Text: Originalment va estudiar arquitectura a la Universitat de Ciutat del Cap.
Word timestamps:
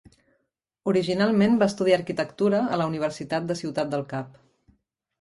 Originalment 0.91 1.59
va 1.65 1.69
estudiar 1.73 2.01
arquitectura 2.01 2.65
a 2.79 2.83
la 2.83 2.91
Universitat 2.95 3.49
de 3.53 3.61
Ciutat 3.65 3.97
del 3.97 4.07
Cap. 4.17 4.45